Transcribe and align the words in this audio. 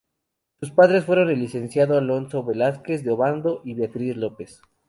Sus 0.59 0.71
padres 0.71 1.05
fueron 1.05 1.29
el 1.29 1.37
licenciado 1.37 1.95
Alonso 1.95 2.43
Velásquez 2.43 3.03
de 3.03 3.11
Ovando 3.11 3.61
y 3.63 3.75
Beatriz 3.75 4.17
López. 4.17 4.59